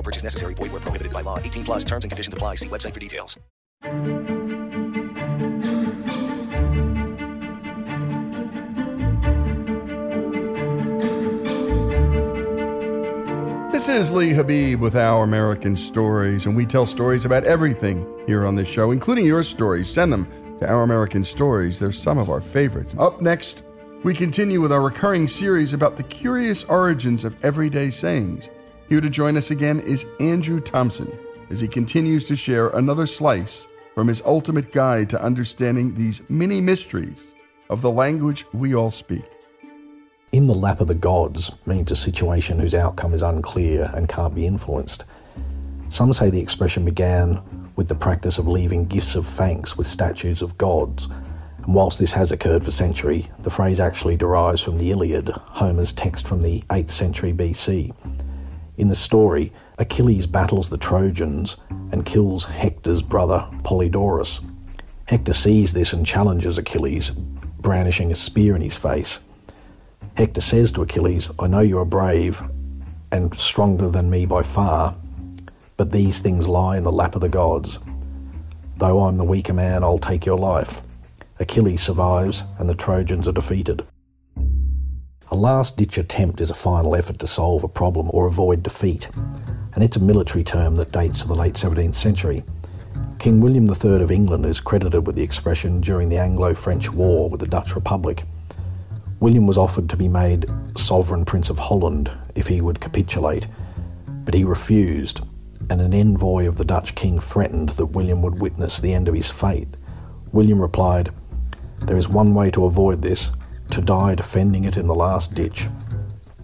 [0.00, 0.54] No purchase necessary.
[0.54, 1.38] Void where prohibited by law.
[1.38, 2.54] 18 plus terms and conditions apply.
[2.54, 3.38] See website for details.
[13.72, 18.46] This is Lee Habib with Our American Stories, and we tell stories about everything here
[18.46, 19.90] on this show, including your stories.
[19.90, 20.26] Send them
[20.60, 21.78] to Our American Stories.
[21.78, 22.96] They're some of our favorites.
[22.98, 23.64] Up next,
[24.02, 28.48] we continue with our recurring series about the curious origins of everyday sayings.
[28.90, 31.16] Here to join us again is Andrew Thompson
[31.48, 36.60] as he continues to share another slice from his ultimate guide to understanding these many
[36.60, 37.32] mysteries
[37.68, 39.22] of the language we all speak.
[40.32, 44.34] In the lap of the gods means a situation whose outcome is unclear and can't
[44.34, 45.04] be influenced.
[45.88, 47.40] Some say the expression began
[47.76, 51.06] with the practice of leaving gifts of thanks with statues of gods.
[51.58, 55.92] And whilst this has occurred for centuries, the phrase actually derives from the Iliad, Homer's
[55.92, 57.94] text from the 8th century BC.
[58.80, 61.58] In the story, Achilles battles the Trojans
[61.92, 64.40] and kills Hector's brother Polydorus.
[65.04, 69.20] Hector sees this and challenges Achilles, brandishing a spear in his face.
[70.16, 72.42] Hector says to Achilles, I know you are brave
[73.12, 74.96] and stronger than me by far,
[75.76, 77.80] but these things lie in the lap of the gods.
[78.78, 80.80] Though I'm the weaker man, I'll take your life.
[81.38, 83.84] Achilles survives, and the Trojans are defeated.
[85.40, 89.08] Last ditch attempt is a final effort to solve a problem or avoid defeat,
[89.72, 92.44] and it's a military term that dates to the late 17th century.
[93.18, 97.30] King William III of England is credited with the expression during the Anglo French War
[97.30, 98.24] with the Dutch Republic.
[99.18, 100.44] William was offered to be made
[100.76, 103.46] sovereign Prince of Holland if he would capitulate,
[104.26, 105.20] but he refused,
[105.70, 109.14] and an envoy of the Dutch king threatened that William would witness the end of
[109.14, 109.74] his fate.
[110.32, 111.08] William replied,
[111.80, 113.30] There is one way to avoid this
[113.72, 115.68] to die defending it in the last ditch.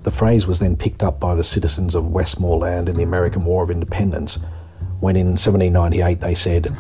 [0.02, 3.64] The phrase was then picked up by the citizens of Westmoreland in the American War
[3.64, 4.38] of Independence,
[5.00, 6.76] when in 1798 they said,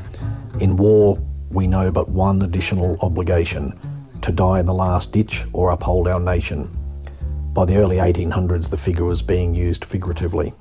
[0.60, 1.18] In war,
[1.50, 3.78] we know but one additional obligation
[4.22, 6.70] to die in the last ditch or uphold our nation.
[7.52, 10.54] By the early 1800s, the figure was being used figuratively.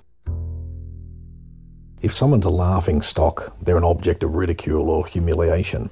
[2.01, 5.89] If someone's a laughing stock, they're an object of ridicule or humiliation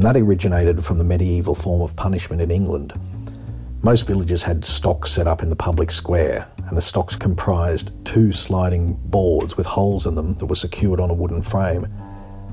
[0.00, 2.98] and that originated from the medieval form of punishment in England.
[3.82, 8.32] Most villages had stocks set up in the public square, and the stocks comprised two
[8.32, 11.86] sliding boards with holes in them that were secured on a wooden frame.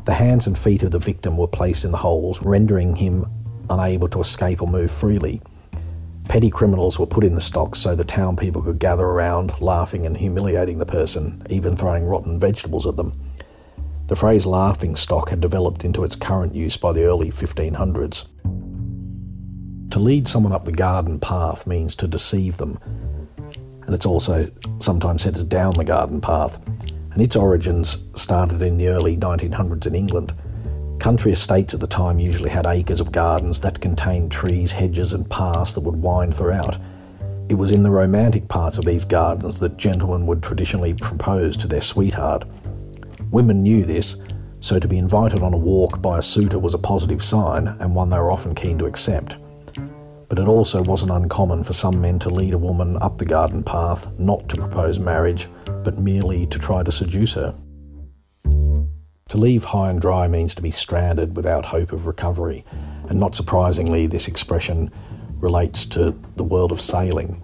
[0.03, 3.23] The hands and feet of the victim were placed in the holes, rendering him
[3.69, 5.41] unable to escape or move freely.
[6.27, 10.05] Petty criminals were put in the stocks so the town people could gather around, laughing
[10.05, 13.17] and humiliating the person, even throwing rotten vegetables at them.
[14.07, 18.25] The phrase laughing stock had developed into its current use by the early 1500s.
[19.91, 22.79] To lead someone up the garden path means to deceive them,
[23.85, 24.49] and it's also
[24.79, 26.57] sometimes said as down the garden path,
[27.11, 30.33] and its origins started in the early 1900s in England.
[30.99, 35.29] Country estates at the time usually had acres of gardens that contained trees, hedges, and
[35.29, 36.77] paths that would wind throughout.
[37.49, 41.67] It was in the romantic parts of these gardens that gentlemen would traditionally propose to
[41.67, 42.45] their sweetheart.
[43.31, 44.15] Women knew this,
[44.61, 47.93] so to be invited on a walk by a suitor was a positive sign and
[47.93, 49.35] one they were often keen to accept.
[50.29, 53.63] But it also wasn't uncommon for some men to lead a woman up the garden
[53.63, 55.47] path not to propose marriage,
[55.83, 57.53] but merely to try to seduce her.
[59.29, 62.63] To leave high and dry means to be stranded without hope of recovery,
[63.09, 64.89] and not surprisingly, this expression
[65.35, 67.41] relates to the world of sailing.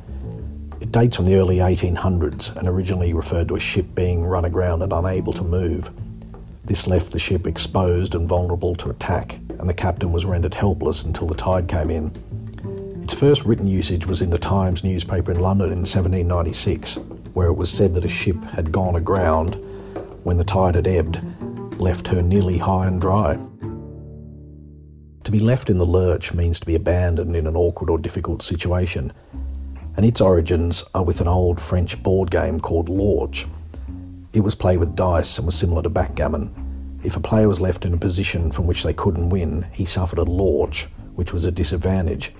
[0.80, 4.82] It dates from the early 1800s and originally referred to a ship being run aground
[4.82, 5.92] and unable to move.
[6.66, 11.04] This left the ship exposed and vulnerable to attack, and the captain was rendered helpless
[11.04, 12.12] until the tide came in.
[13.04, 17.00] Its first written usage was in the Times newspaper in London in 1796,
[17.34, 19.56] where it was said that a ship had gone aground
[20.24, 21.22] when the tide had ebbed
[21.80, 23.38] left her nearly high and dry.
[25.26, 28.42] To be left in the lurch means to be abandoned in an awkward or difficult
[28.42, 29.12] situation,
[29.96, 33.46] and its origins are with an old French board game called Lorch.
[34.34, 37.00] It was played with dice and was similar to backgammon.
[37.04, 40.20] If a player was left in a position from which they couldn't win, he suffered
[40.20, 40.86] a lorch,
[41.16, 42.32] which was a disadvantage.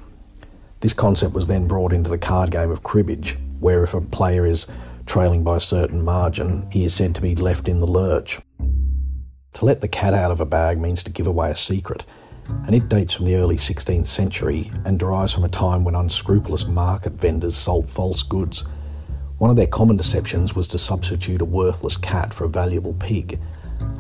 [0.80, 4.46] This concept was then brought into the card game of cribbage, where if a player
[4.46, 4.68] is
[5.06, 8.40] trailing by a certain margin, he is said to be left in the lurch.
[9.54, 12.06] To let the cat out of a bag means to give away a secret,
[12.48, 16.68] and it dates from the early 16th century and derives from a time when unscrupulous
[16.68, 18.66] market vendors sold false goods.
[19.38, 23.40] One of their common deceptions was to substitute a worthless cat for a valuable pig.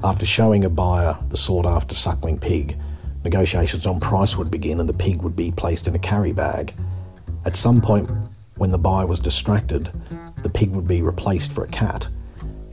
[0.04, 2.78] After showing a buyer the sought after suckling pig,
[3.24, 6.74] negotiations on price would begin and the pig would be placed in a carry bag.
[7.46, 8.10] At some point,
[8.56, 9.92] when the buyer was distracted,
[10.44, 12.07] the pig would be replaced for a cat.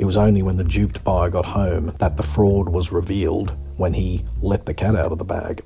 [0.01, 3.93] It was only when the duped buyer got home that the fraud was revealed when
[3.93, 5.63] he let the cat out of the bag.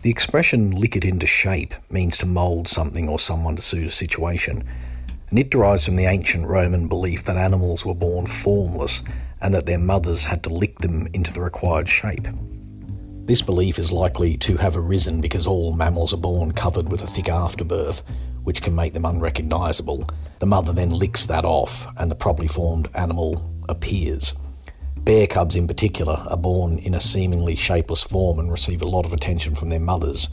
[0.00, 3.90] The expression lick it into shape means to mould something or someone to suit a
[3.90, 4.64] situation,
[5.28, 9.02] and it derives from the ancient Roman belief that animals were born formless
[9.42, 12.26] and that their mothers had to lick them into the required shape.
[13.26, 17.06] This belief is likely to have arisen because all mammals are born covered with a
[17.06, 18.02] thick afterbirth,
[18.42, 20.06] which can make them unrecognisable.
[20.42, 24.34] The mother then licks that off, and the properly formed animal appears.
[24.96, 29.06] Bear cubs, in particular, are born in a seemingly shapeless form and receive a lot
[29.06, 30.28] of attention from their mothers,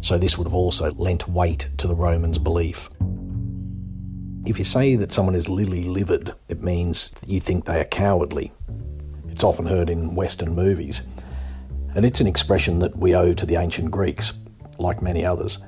[0.00, 2.90] so this would have also lent weight to the Romans' belief.
[4.44, 8.50] If you say that someone is lily livered, it means you think they are cowardly.
[9.28, 11.04] It's often heard in Western movies,
[11.94, 14.32] and it's an expression that we owe to the ancient Greeks,
[14.80, 15.60] like many others.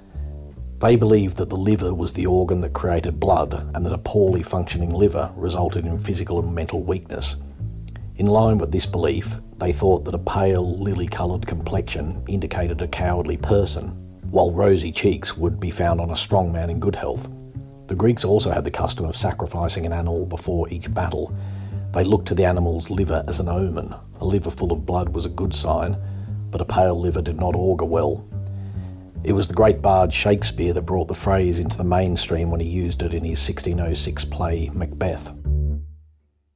[0.84, 4.42] They believed that the liver was the organ that created blood and that a poorly
[4.42, 7.36] functioning liver resulted in physical and mental weakness.
[8.16, 12.88] In line with this belief, they thought that a pale, lily coloured complexion indicated a
[12.88, 13.92] cowardly person,
[14.30, 17.30] while rosy cheeks would be found on a strong man in good health.
[17.86, 21.34] The Greeks also had the custom of sacrificing an animal before each battle.
[21.94, 23.94] They looked to the animal's liver as an omen.
[24.20, 25.96] A liver full of blood was a good sign,
[26.50, 28.28] but a pale liver did not augur well.
[29.24, 32.68] It was the great bard Shakespeare that brought the phrase into the mainstream when he
[32.68, 35.34] used it in his 1606 play Macbeth.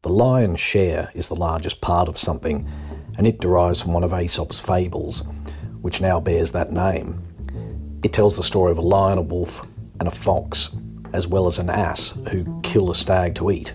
[0.03, 2.69] The lion's share is the largest part of something,
[3.17, 5.23] and it derives from one of Aesop's fables,
[5.81, 7.17] which now bears that name.
[8.05, 9.67] It tells the story of a lion, a wolf,
[9.99, 10.69] and a fox,
[11.15, 13.73] as well as an ass who kill a stag to eat.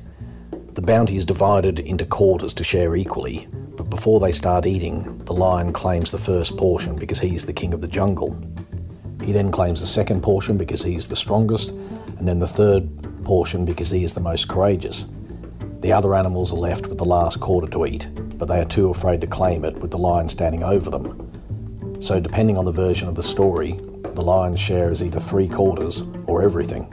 [0.74, 5.34] The bounty is divided into quarters to share equally, but before they start eating, the
[5.34, 8.40] lion claims the first portion because he's the king of the jungle.
[9.24, 12.90] He then claims the second portion because he's the strongest, and then the third
[13.24, 15.08] portion because he is the most courageous.
[15.80, 18.90] The other animals are left with the last quarter to eat, but they are too
[18.90, 21.30] afraid to claim it with the lion standing over them.
[22.02, 23.80] So, depending on the version of the story,
[24.14, 26.90] the lion's share is either three quarters or everything.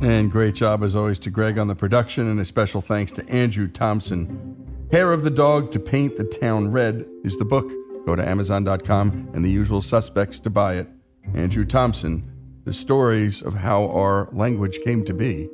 [0.00, 3.28] And great job, as always, to Greg on the production, and a special thanks to
[3.28, 4.86] Andrew Thompson.
[4.92, 7.68] Hair of the Dog to Paint the Town Red is the book.
[8.08, 10.88] Go to Amazon.com and the usual suspects to buy it.
[11.34, 12.32] Andrew Thompson,
[12.64, 15.46] the stories of how our language came to be,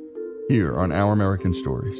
[0.47, 1.99] here on Our American Stories.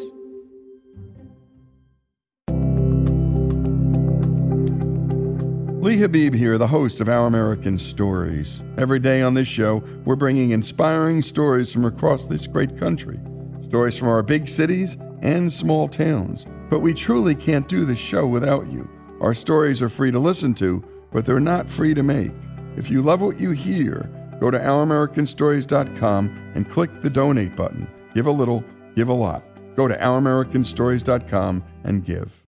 [5.84, 8.64] Lee Habib here, the host of Our American Stories.
[8.78, 13.20] Every day on this show, we're bringing inspiring stories from across this great country.
[13.66, 16.46] Stories from our big cities and small towns.
[16.70, 18.88] But we truly can't do this show without you.
[19.22, 22.32] Our stories are free to listen to, but they're not free to make.
[22.76, 27.88] If you love what you hear, go to ouramericanstories.com and click the donate button.
[28.14, 28.64] Give a little,
[28.96, 29.44] give a lot.
[29.76, 32.44] Go to ouramericanstories.com and give.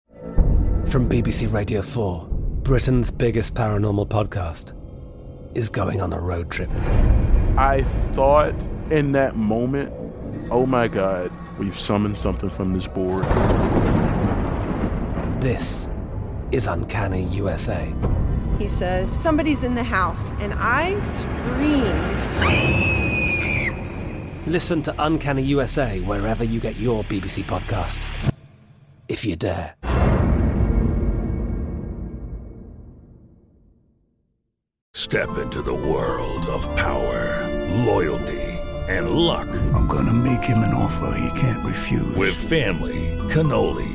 [0.87, 2.27] From BBC Radio 4,
[2.63, 4.73] Britain's biggest paranormal podcast
[5.55, 6.69] is going on a road trip.
[7.57, 8.53] I thought
[8.89, 9.93] in that moment,
[10.51, 13.23] oh my God, we've summoned something from this board.
[15.41, 15.91] This
[16.51, 17.91] is Uncanny USA.
[18.59, 22.23] He says, Somebody's in the house, and I screamed.
[24.47, 28.31] Listen to Uncanny USA wherever you get your BBC podcasts,
[29.07, 29.75] if you dare.
[34.93, 37.47] Step into the world of power,
[37.85, 38.41] loyalty,
[38.89, 39.47] and luck.
[39.73, 42.15] I'm going to make him an offer he can't refuse.
[42.15, 43.94] With family, cannolis,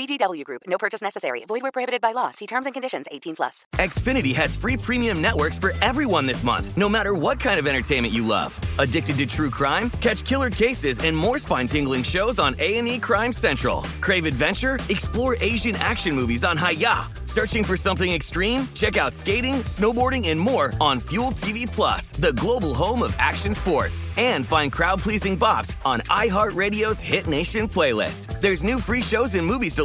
[0.00, 0.62] VGW Group.
[0.66, 1.44] No purchase necessary.
[1.46, 2.30] Void where prohibited by law.
[2.30, 3.06] See terms and conditions.
[3.10, 3.66] 18 plus.
[3.74, 8.14] Xfinity has free premium networks for everyone this month, no matter what kind of entertainment
[8.14, 8.58] you love.
[8.78, 9.90] Addicted to true crime?
[10.00, 13.82] Catch killer cases and more spine-tingling shows on A&E Crime Central.
[14.00, 14.78] Crave adventure?
[14.88, 17.10] Explore Asian action movies on Hi-YAH.
[17.26, 18.66] Searching for something extreme?
[18.74, 23.54] Check out skating, snowboarding, and more on Fuel TV Plus, the global home of action
[23.54, 24.04] sports.
[24.16, 28.40] And find crowd-pleasing bops on iHeartRadio's Hit Nation playlist.
[28.40, 29.84] There's new free shows and movies to